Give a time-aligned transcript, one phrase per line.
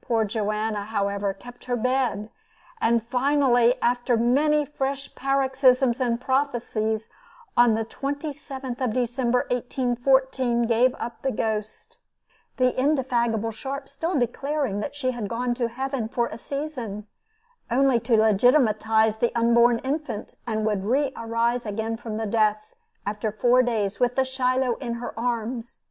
[0.00, 2.30] Poor Joanna, however, kept her bed,
[2.80, 7.10] and finally, after many fresh paroxysms and prophecies,
[7.56, 11.98] on the 27th of December, 1814, gave up the ghost
[12.56, 17.08] the indefatigable Sharp still declaring that she had gone to heaven for a season,
[17.68, 23.60] only to legitimatize the unborn infant, and would re arise again from death, after four
[23.60, 25.82] days, with the Shiloh in her arms.